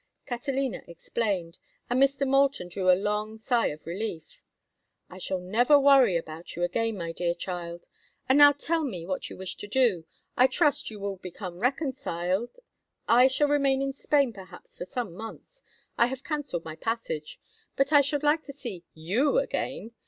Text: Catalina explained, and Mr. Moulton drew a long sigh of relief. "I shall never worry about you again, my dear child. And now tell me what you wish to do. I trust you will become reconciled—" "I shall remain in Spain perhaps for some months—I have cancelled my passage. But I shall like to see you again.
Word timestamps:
Catalina 0.25 0.81
explained, 0.87 1.59
and 1.87 2.01
Mr. 2.01 2.27
Moulton 2.27 2.69
drew 2.69 2.89
a 2.89 2.97
long 2.99 3.37
sigh 3.37 3.67
of 3.67 3.85
relief. 3.85 4.41
"I 5.11 5.19
shall 5.19 5.37
never 5.39 5.79
worry 5.79 6.17
about 6.17 6.55
you 6.55 6.63
again, 6.63 6.97
my 6.97 7.11
dear 7.11 7.35
child. 7.35 7.85
And 8.27 8.39
now 8.39 8.51
tell 8.51 8.83
me 8.83 9.05
what 9.05 9.29
you 9.29 9.37
wish 9.37 9.57
to 9.57 9.67
do. 9.67 10.05
I 10.35 10.47
trust 10.47 10.89
you 10.89 10.99
will 10.99 11.17
become 11.17 11.59
reconciled—" 11.59 12.57
"I 13.07 13.27
shall 13.27 13.47
remain 13.47 13.79
in 13.79 13.93
Spain 13.93 14.33
perhaps 14.33 14.75
for 14.75 14.85
some 14.85 15.13
months—I 15.13 16.07
have 16.07 16.23
cancelled 16.23 16.65
my 16.65 16.75
passage. 16.77 17.39
But 17.75 17.93
I 17.93 18.01
shall 18.01 18.21
like 18.23 18.41
to 18.45 18.53
see 18.53 18.83
you 18.95 19.37
again. 19.37 19.91